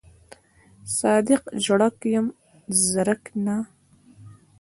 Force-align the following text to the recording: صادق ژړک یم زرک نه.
صادق 0.97 1.43
ژړک 1.65 1.97
یم 2.13 2.27
زرک 2.89 3.23
نه. 3.45 3.55